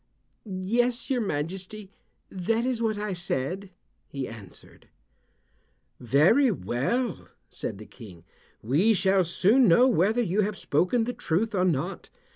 "Yes, 0.47 1.11
your 1.11 1.21
majesty, 1.21 1.91
that 2.31 2.65
is 2.65 2.81
what 2.81 2.97
I 2.97 3.13
said," 3.13 3.69
he 4.07 4.27
answered. 4.27 4.87
"Very 5.99 6.49
well," 6.49 7.27
said 7.51 7.77
the 7.77 7.85
King. 7.85 8.23
"We 8.63 8.95
shall 8.95 9.23
soon 9.23 9.67
know 9.67 9.87
whether 9.87 10.23
you 10.23 10.41
have 10.41 10.57
spoken 10.57 11.03
the 11.03 11.13
truth 11.13 11.53
or 11.53 11.65
not. 11.65 12.09